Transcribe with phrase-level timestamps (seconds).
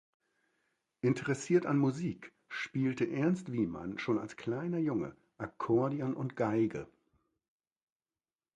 [1.01, 6.87] Interessiert an Musik spielte Ernst Wiemann schon als kleiner Junge Akkordeon und Geige.